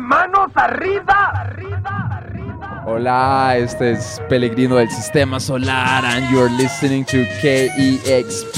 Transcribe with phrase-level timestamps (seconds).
[0.00, 2.82] manos arriba, arriba, arriba.
[2.86, 8.56] Hola, este es Pellegrino del Sistema Solar and you're listening to KEXP,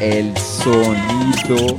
[0.00, 1.76] el sonido.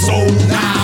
[0.00, 0.79] Sou now.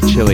[0.00, 0.33] Chili.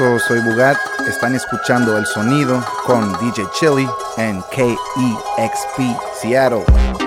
[0.00, 0.78] Soy Bugat.
[1.06, 6.99] Están escuchando el sonido con DJ Chili en KEXP Seattle.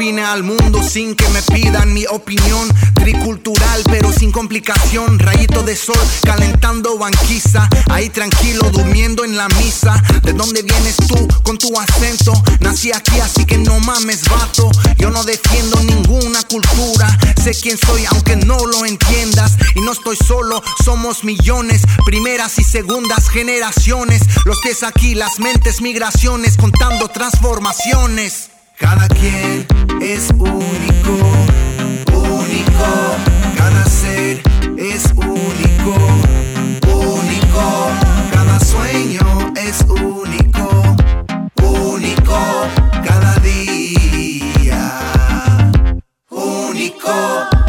[0.00, 2.66] vine al mundo sin que me pidan mi opinión.
[2.94, 5.18] Tricultural, pero sin complicación.
[5.18, 7.68] Rayito de sol calentando banquiza.
[7.90, 10.02] Ahí tranquilo, durmiendo en la misa.
[10.22, 12.32] ¿De dónde vienes tú con tu acento?
[12.60, 14.70] Nací aquí, así que no mames, vato.
[14.96, 17.06] Yo no defiendo ninguna cultura.
[17.44, 19.52] Sé quién soy, aunque no lo entiendas.
[19.74, 21.82] Y no estoy solo, somos millones.
[22.06, 24.22] Primeras y segundas generaciones.
[24.46, 28.48] Los pies aquí, las mentes migraciones, contando transformaciones.
[28.80, 29.66] Cada quien
[30.00, 31.12] es único,
[32.14, 33.16] único.
[33.54, 34.40] Cada ser
[34.78, 35.94] es único,
[36.88, 37.90] único.
[38.32, 40.96] Cada sueño es único,
[41.62, 42.38] único.
[43.04, 44.82] Cada día,
[46.30, 47.59] único.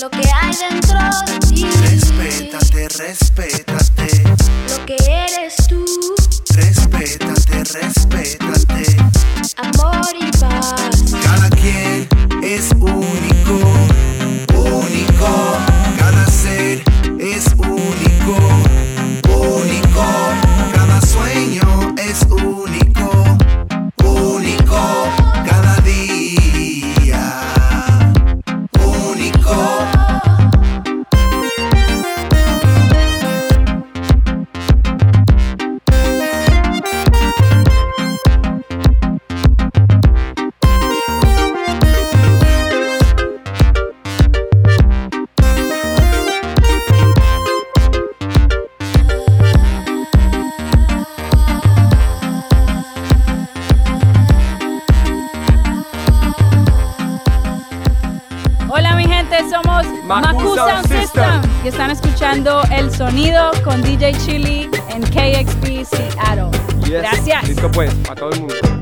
[0.00, 1.66] Lo que hay dentro de ti.
[1.82, 4.22] Respétate, respétate.
[4.70, 5.84] Lo que eres tú.
[6.54, 8.96] Respétate, respétate.
[9.56, 9.97] Amor.
[63.08, 66.50] Sonido con DJ Chili en KXP Seattle.
[66.80, 66.90] Yes.
[66.90, 67.48] Gracias.
[67.48, 68.77] Listo pues, para todo el mundo.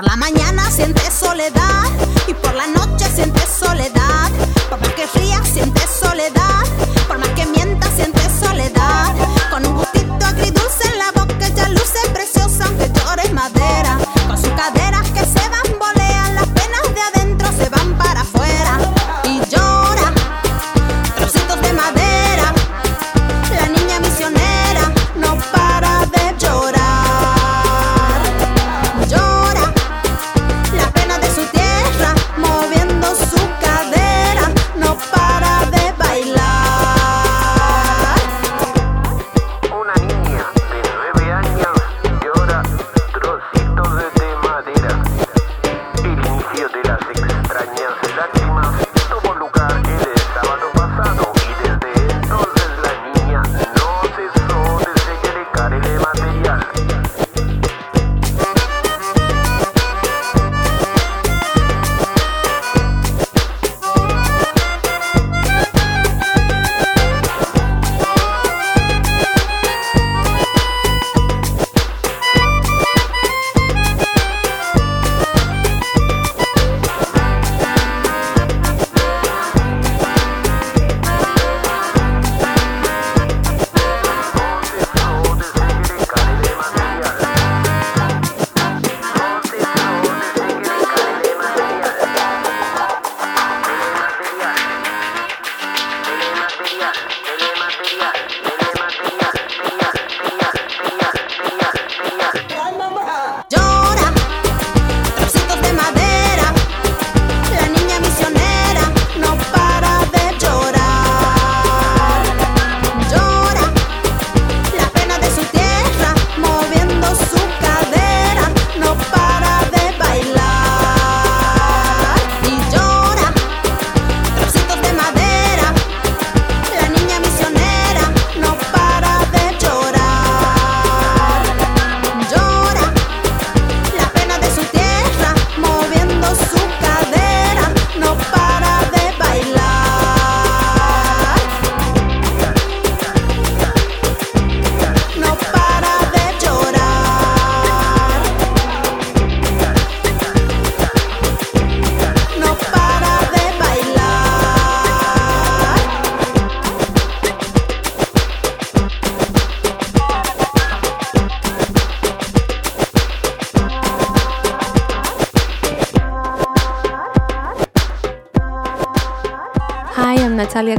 [0.00, 1.84] por la mañana siente soledad
[2.26, 3.29] y por la noche sientes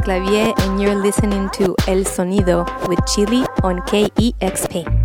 [0.00, 5.01] Clavier, and you're listening to El Sonido with Chili on KEXP.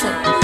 [0.00, 0.39] 水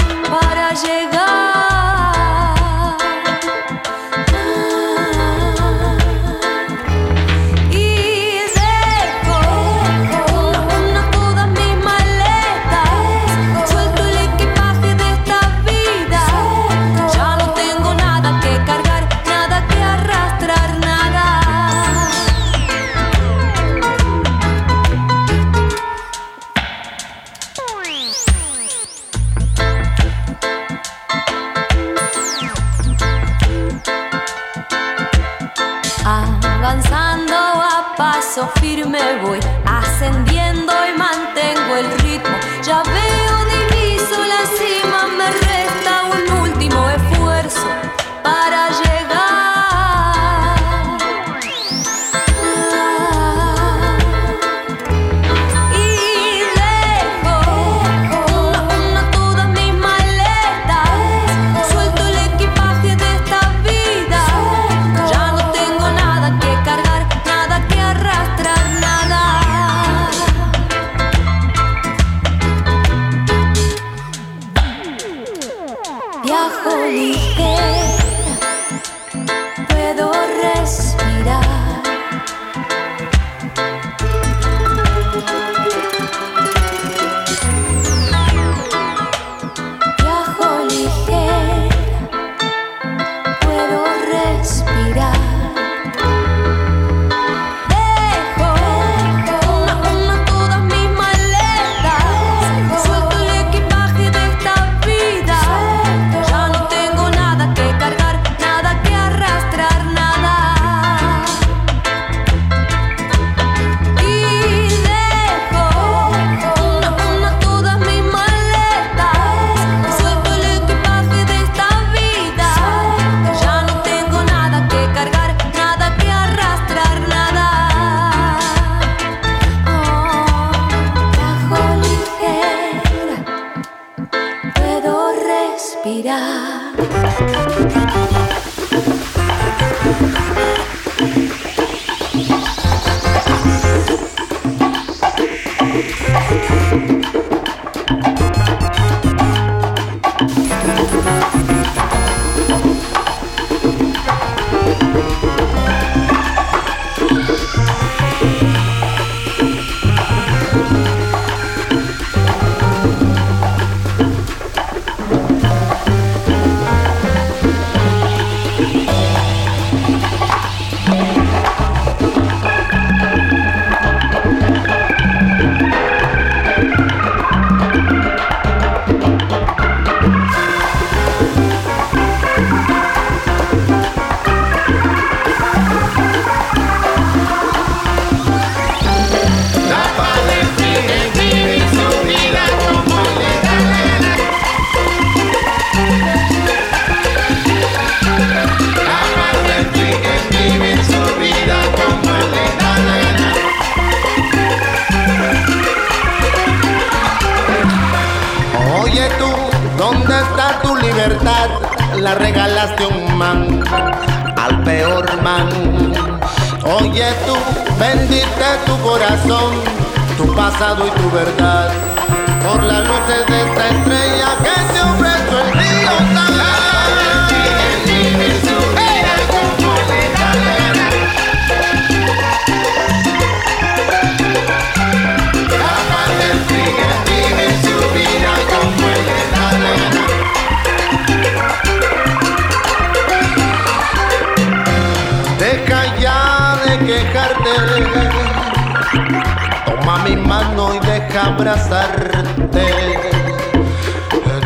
[250.03, 253.11] mi mano y deja abrazarte.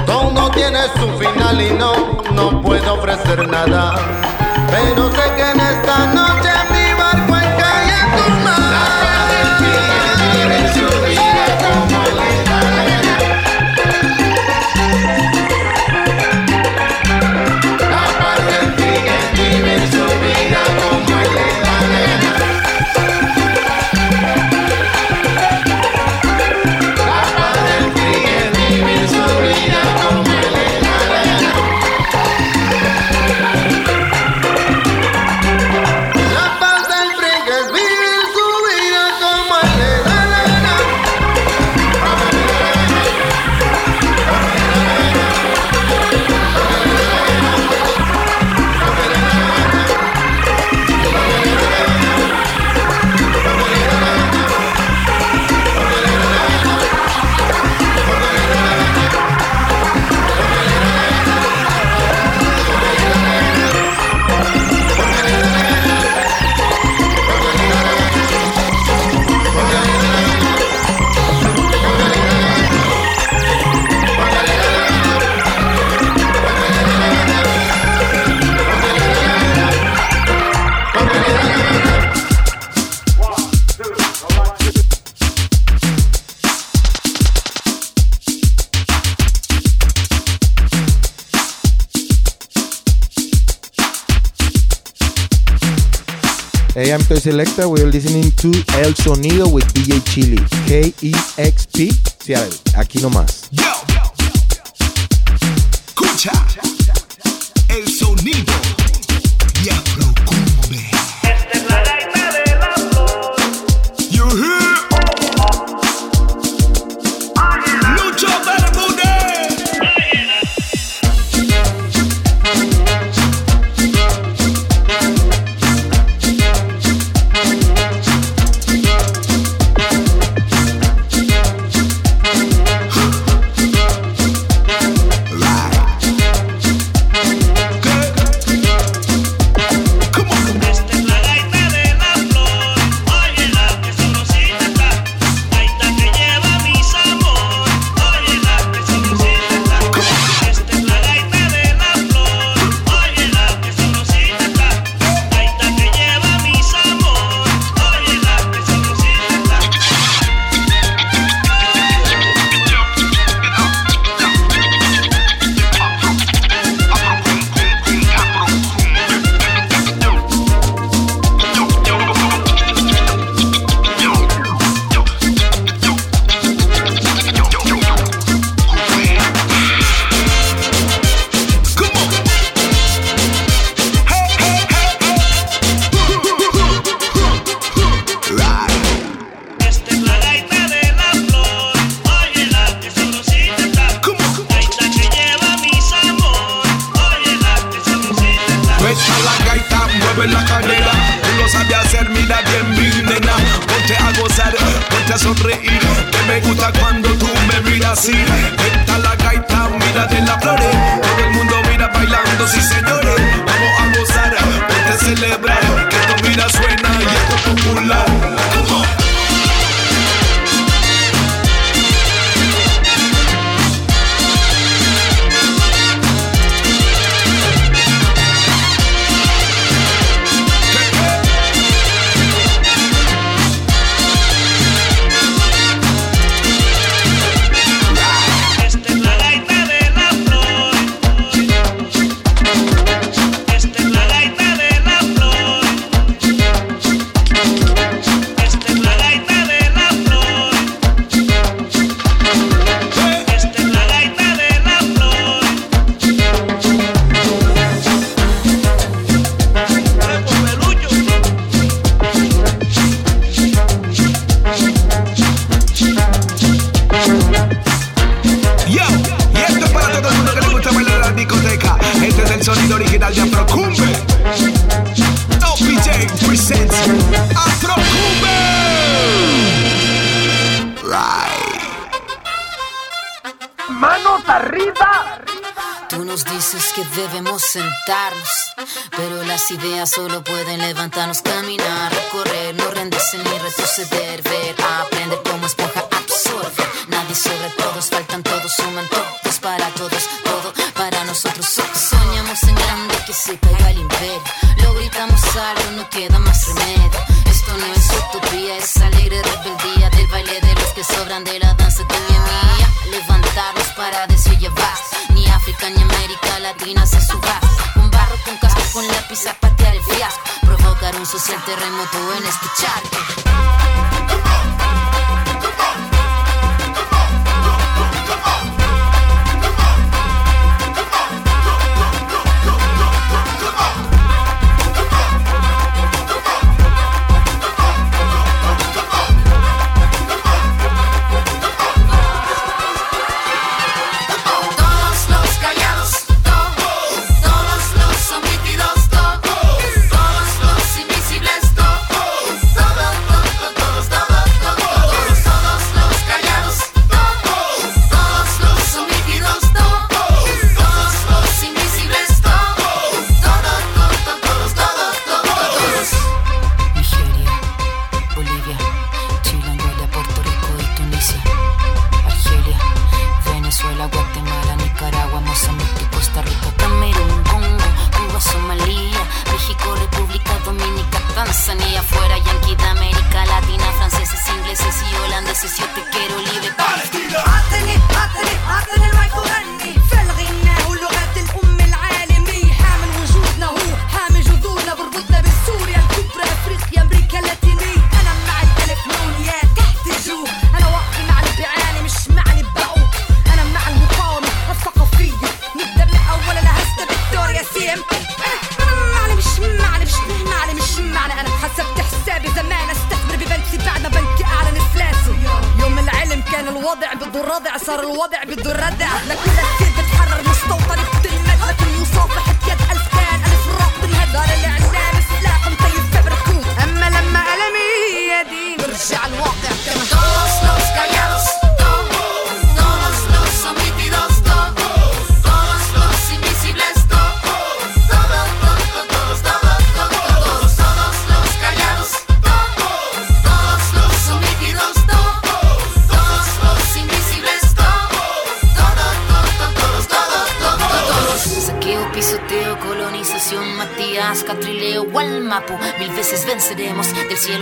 [0.06, 1.94] Todo tiene su final y no,
[2.34, 3.96] no puedo ofrecer nada,
[4.70, 6.31] pero sé que en esta noche
[96.84, 97.70] Hey, I'm Toy Selecta.
[97.70, 98.48] We are listening to
[98.80, 100.44] El Sonido with DJ Chili.
[100.66, 101.92] K-E-X-P.
[102.20, 102.34] Sí,
[102.74, 103.52] aquí nomás.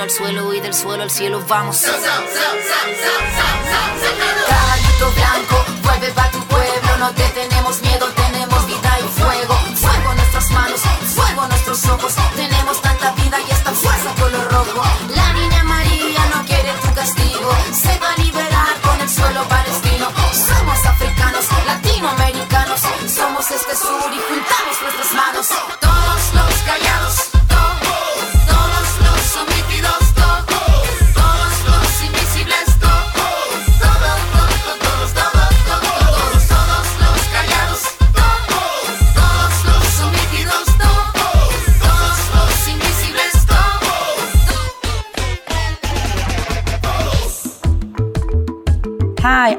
[0.09, 1.83] al suelo y del suelo al cielo vamos.
[5.15, 8.18] Blanco, vuelve pa' tu pueblo, no te tenemos miedo.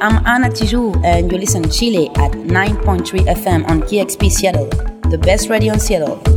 [0.02, 4.66] I'm Anna Tijou, and you listen Chile at 9.3 FM on KXP Seattle,
[5.10, 6.29] the best radio in Seattle.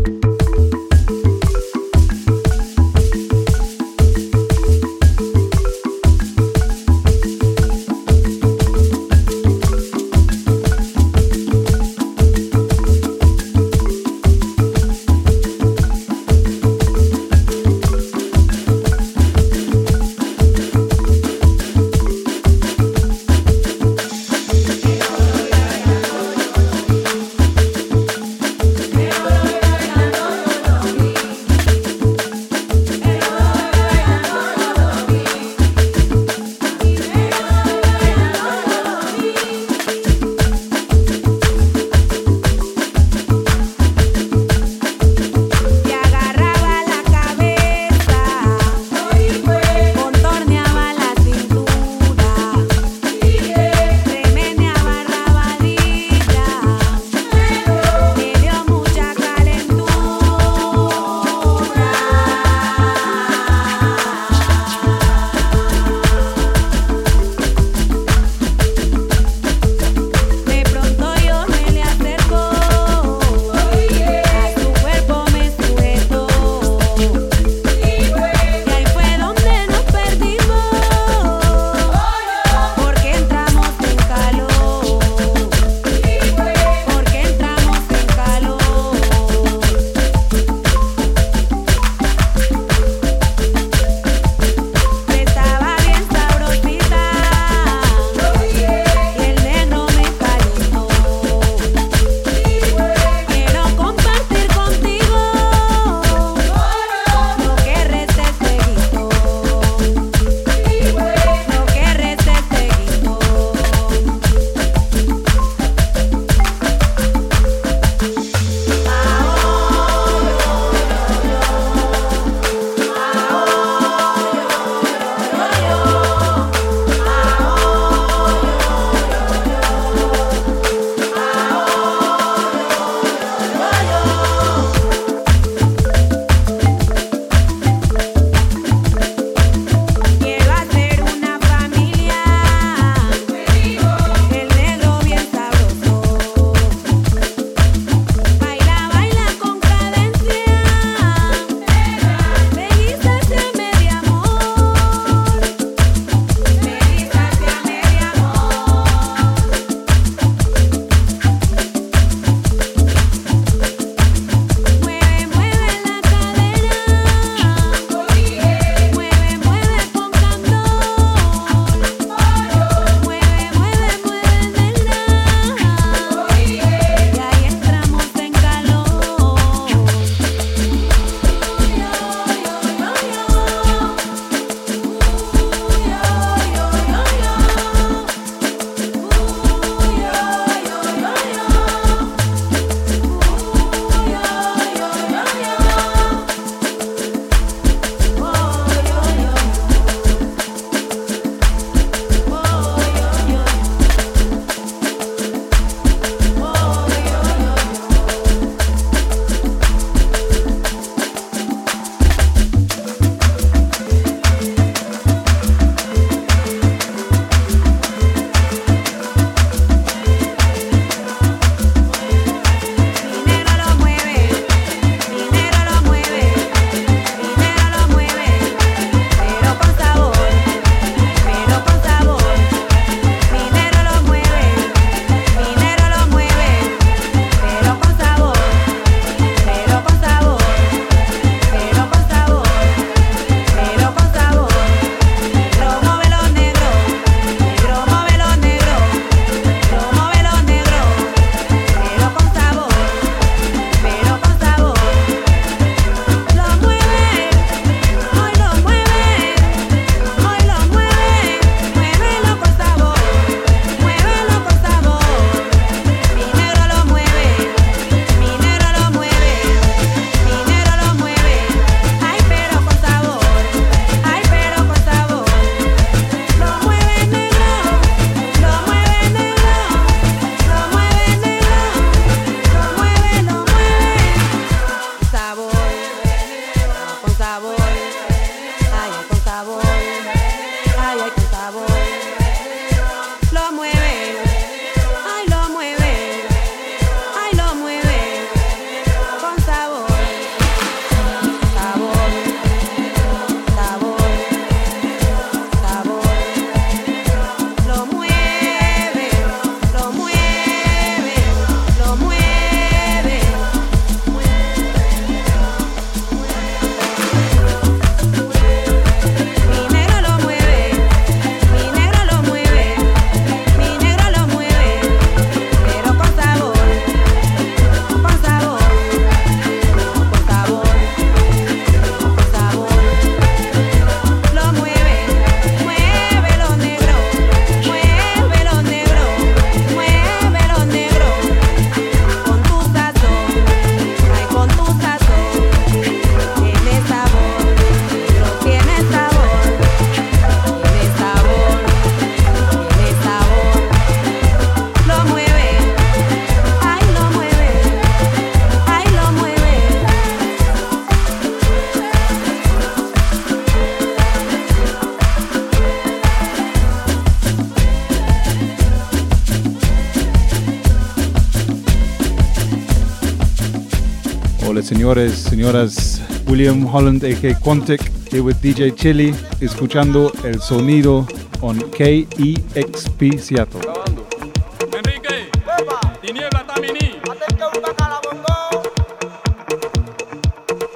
[374.74, 376.02] señores, señoras.
[376.28, 377.36] William Holland, a.k.
[377.42, 377.80] Quantic,
[378.12, 381.06] here with DJ Chili, escuchando el sonido
[381.42, 383.62] on KEXP Seattle.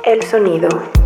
[0.04, 0.97] El sonido.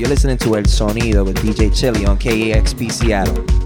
[0.00, 3.59] You're listening to El Sonido with DJ Chili on KAXP Seattle.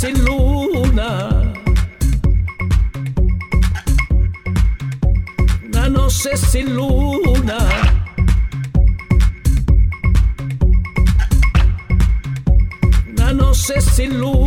[0.00, 1.52] sin luna.
[5.66, 7.58] Una noche sin luna.
[13.12, 14.39] Una noche sin luna.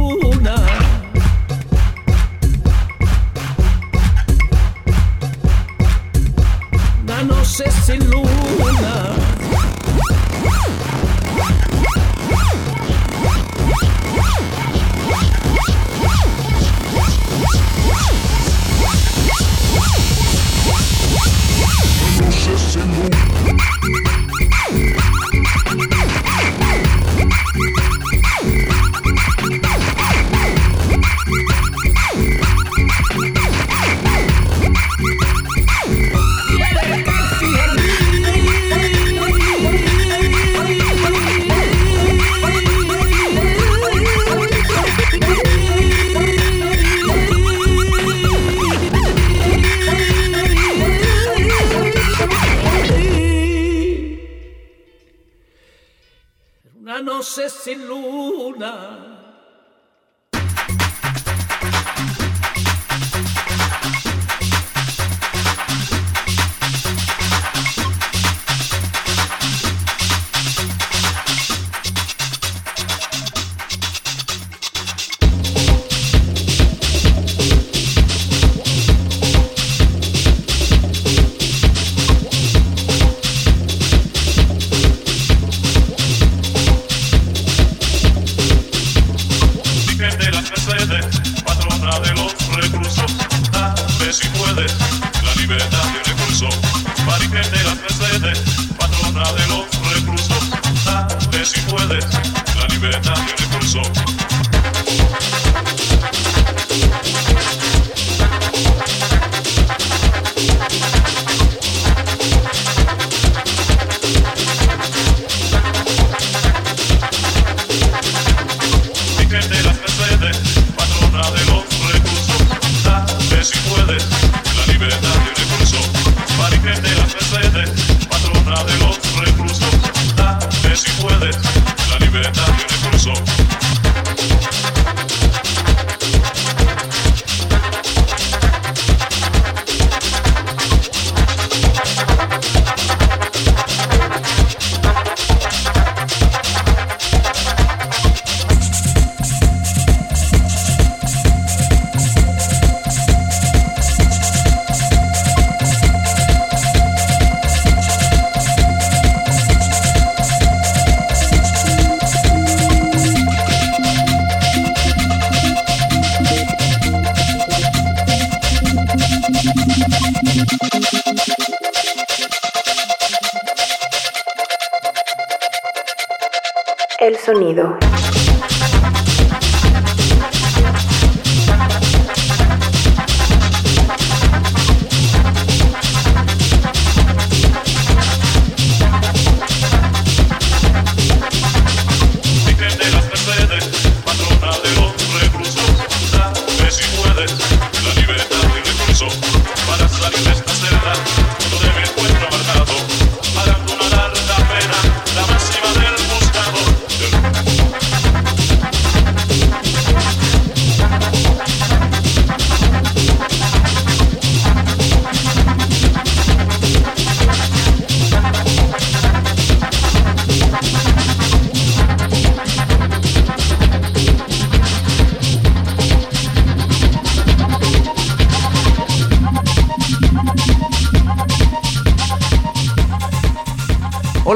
[102.94, 104.23] Serena, yo le pulso.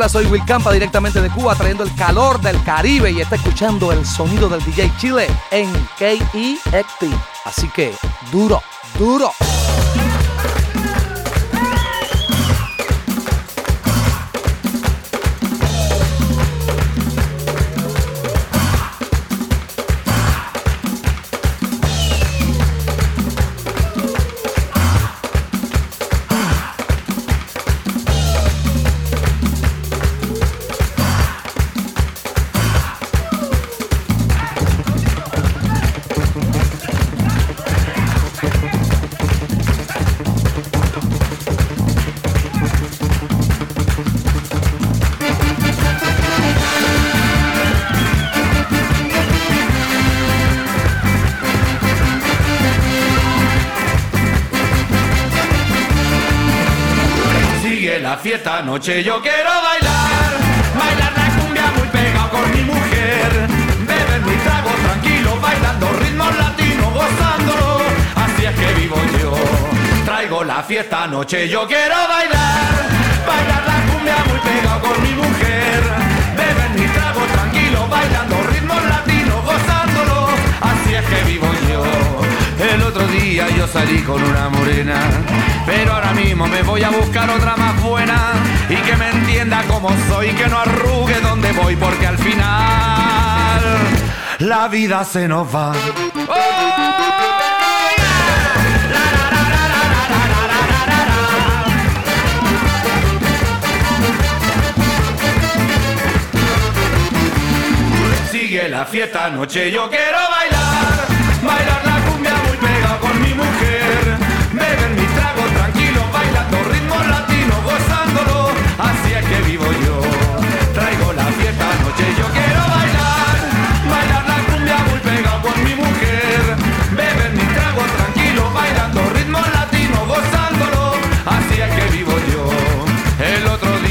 [0.09, 4.05] Soy Will Campa directamente de Cuba trayendo el calor del Caribe y está escuchando el
[4.05, 7.13] sonido del DJ Chile en KEXP.
[7.43, 7.93] Así que
[8.31, 8.61] duro,
[8.97, 9.31] duro.
[58.87, 60.31] noche yo quiero bailar,
[60.79, 63.29] bailar la cumbia muy pegado con mi mujer,
[63.85, 67.81] beber mi trago tranquilo, bailando ritmos latinos, gozando,
[68.15, 69.33] así es que vivo yo,
[70.05, 71.96] traigo la fiesta noche yo quiero
[94.67, 95.71] la vida se nos va.
[108.29, 110.46] Sigue la fiesta, noche yo quiero bailar.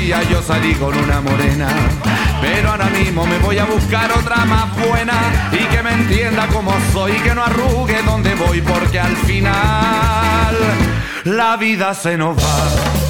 [0.06, 1.66] día yo salí con una morena.
[2.40, 6.72] Pero ahora mismo me voy a buscar otra más buena y que me entienda como
[6.92, 10.56] soy y que no arrugue donde voy porque al final
[11.24, 13.05] la vida se nos va.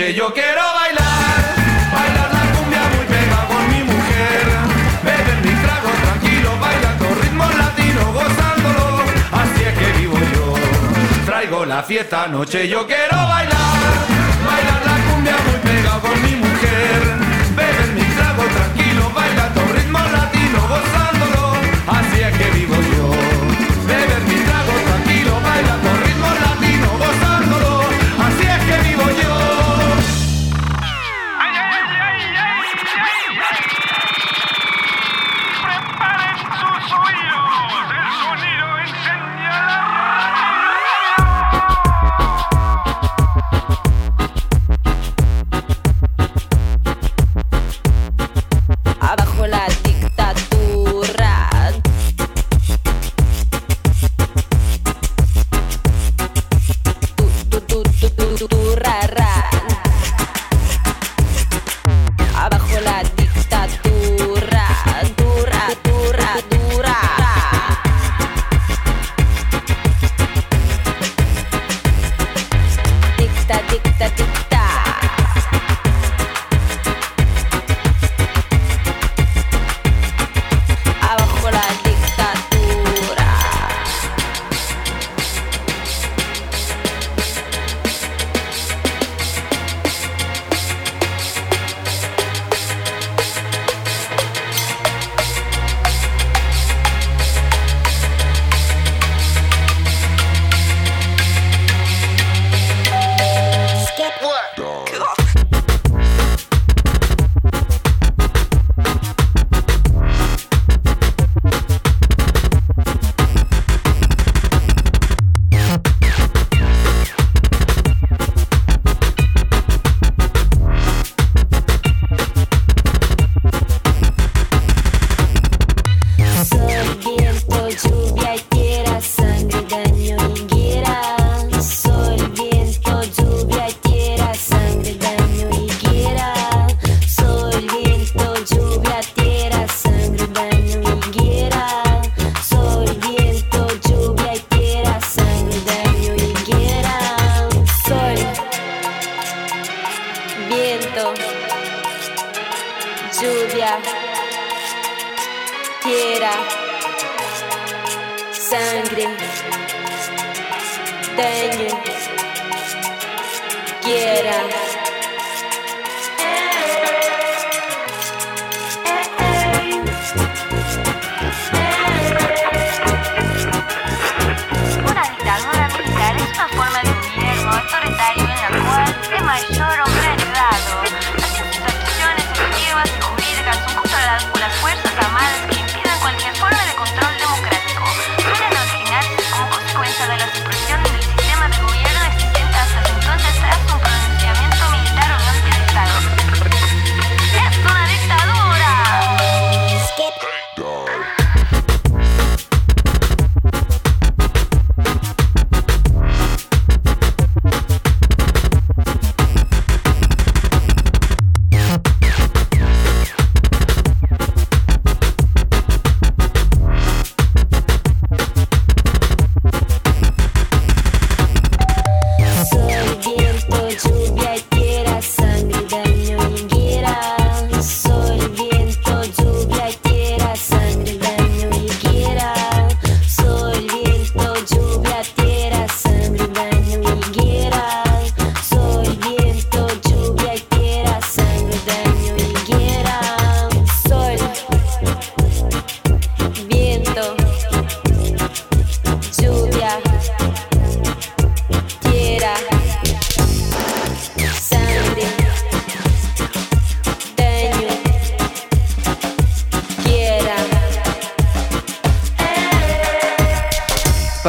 [0.00, 0.32] noche yo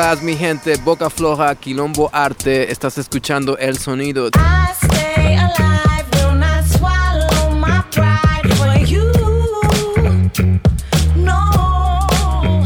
[0.01, 2.71] Paz, mi gente, Boca Floja, Quilombo Arte.
[2.71, 4.29] Estás escuchando el sonido.
[4.29, 9.11] I stay alive, will not swallow my pride for you.
[11.15, 12.57] No,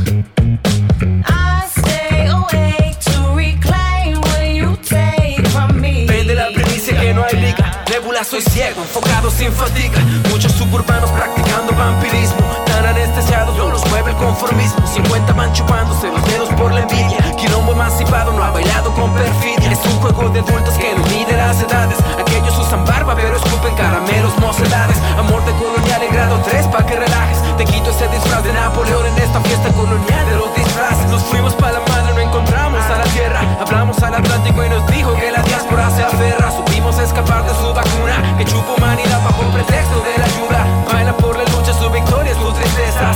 [1.25, 6.05] I stay awake to reclaim what you take from me.
[6.07, 7.83] Vende la primicia que no hay liga.
[7.91, 9.99] Nebula, soy ciego, enfocado sin fatiga.
[10.31, 12.64] Muchos suburbanos practicando vampirismo.
[12.85, 14.85] Tan anestesiados, no los mueve el conformismo.
[14.85, 17.17] 50 van chupándose los dedos por la envidia.
[17.35, 19.71] Quilombo emancipado no ha bailado con perfidia.
[19.71, 21.97] Es un juego de adultos que no mide las edades.
[22.19, 24.97] Aquellos usan barba, pero escupen caramelos, mocedades.
[25.17, 27.39] Amor de colonial en grado 3 pa' que relajes.
[27.57, 31.09] Te quito ese disfraz de Napoleón en esta fiesta colonial de los disfraces.
[31.09, 33.41] Nos fuimos pa' la madre, no encontramos a la tierra.
[33.61, 36.51] Hablamos al Atlántico y nos dijo que la diáspora se aferra.
[36.51, 40.67] Supimos escapar de su vacuna, que chupa humanidad bajo pretexto de la ayuda.
[40.93, 42.35] Baila por la lucha, su victoria es.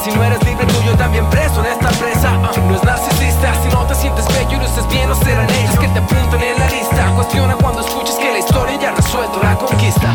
[0.04, 2.30] Si no eres libre, tuyo también preso en esta presa.
[2.32, 5.78] Ah, no es narcisista, si no te sientes bello y luces bien, no serán ellos
[5.78, 7.12] que te apunten en la lista.
[7.16, 10.14] Cuestiona cuando escuches que la historia ya ha resuelto la conquista.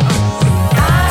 [0.77, 1.04] I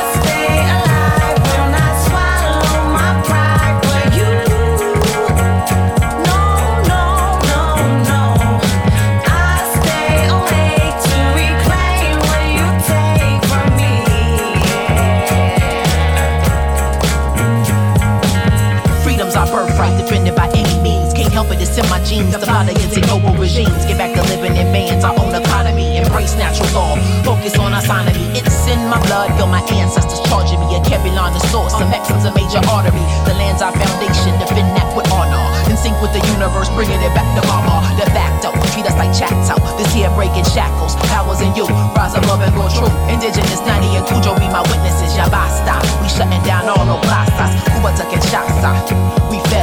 [21.73, 22.29] In my genes.
[22.29, 23.81] The plot against ignoble regimes.
[23.89, 25.97] Get back to living in bands, our own economy.
[25.97, 26.93] Embrace natural law.
[27.25, 28.29] Focus on autonomy.
[28.37, 29.33] It's in my blood.
[29.41, 30.77] Feel my ancestors charging me.
[30.77, 31.73] A Kevlar, the source.
[31.73, 33.01] Some Mexicans, a major artery.
[33.25, 34.37] The land's our foundation.
[34.37, 35.41] Defend that with honor.
[35.65, 37.81] In sync with the universe, bringing it back to mama.
[37.97, 39.57] De facto, treat us like Chato.
[39.73, 40.93] This here breaking shackles.
[41.09, 41.65] Powers in you.
[41.97, 42.93] Rise above and go true.
[43.09, 45.17] Indigenous, Nani and Cujo be my witnesses.
[45.17, 45.81] Ya basta.
[46.05, 47.57] We shutting down all no plazas.
[47.73, 48.61] Cuba to Kinshasa.
[48.61, 49.29] Ah?
[49.33, 49.62] We fed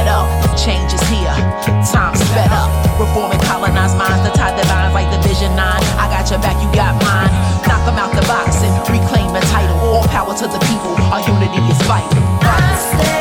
[0.57, 1.33] Change is here.
[1.87, 2.69] Time sped up.
[2.99, 4.27] Reforming colonized minds.
[4.27, 5.57] The tie the lines like Division 9.
[5.57, 7.31] I got your back, you got mine.
[7.67, 9.77] Knock them out the box and reclaim the title.
[9.79, 10.93] All power to the people.
[11.09, 13.20] Our unity is vital.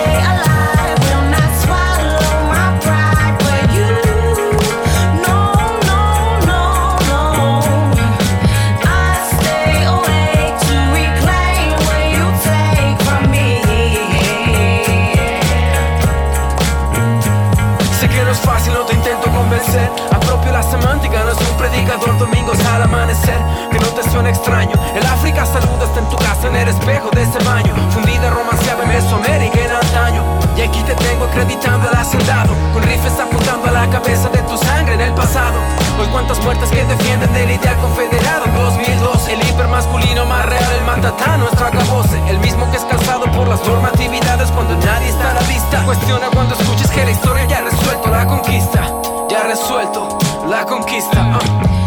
[26.11, 27.73] Tu casa en el espejo de ese baño.
[27.91, 30.23] Fundida, romanceada en Mesoamérica en antaño.
[30.57, 32.53] Y aquí te tengo acreditando al hacendado.
[32.75, 35.59] Con rifles apuntando a la cabeza de tu sangre en el pasado.
[35.99, 38.47] Hoy cuántas muertes que defienden del ideal confederado.
[38.55, 42.21] 2002, el hipermasculino más real, el matatá, nuestro acabose.
[42.29, 45.83] El mismo que es calzado por las normatividades cuando nadie está a la vista.
[45.85, 48.83] Cuestiona cuando escuches que la historia ya ha resuelto la conquista.
[49.29, 51.39] Ya ha resuelto la conquista.
[51.41, 51.80] ah.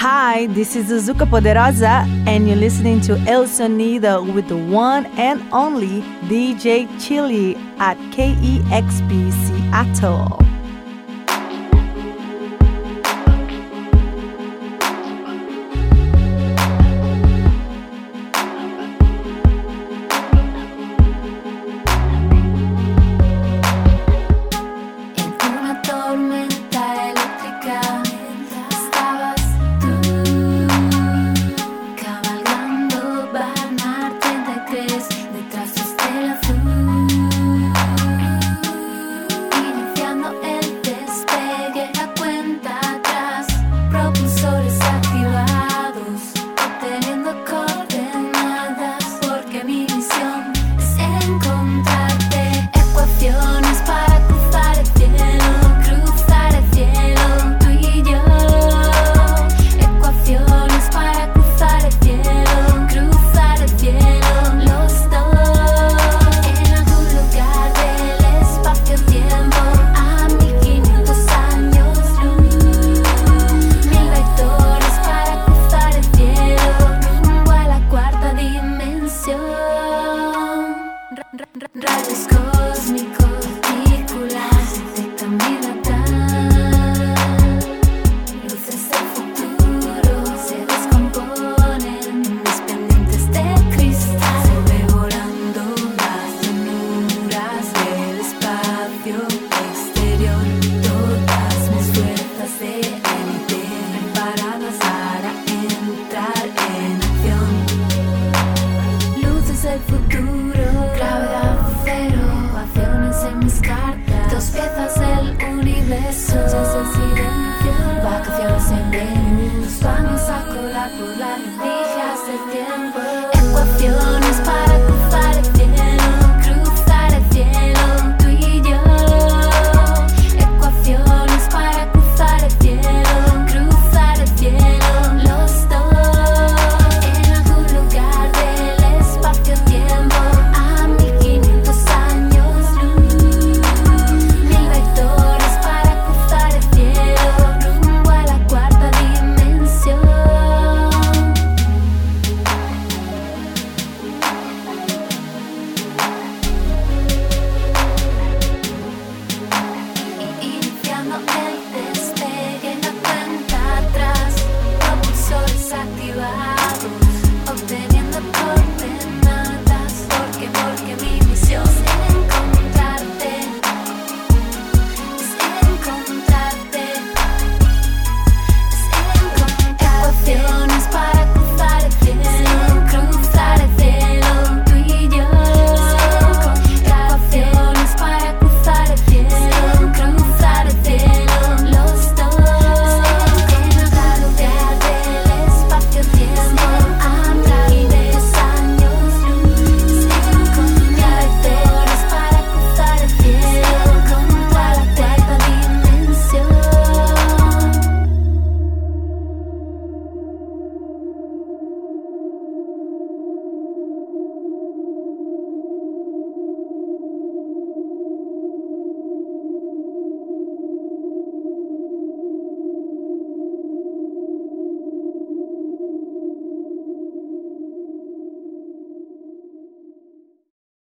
[0.00, 5.42] Hi, this is Zuzuka Poderosa, and you're listening to El Sonido with the one and
[5.52, 10.39] only DJ Chili at KEXP Seattle.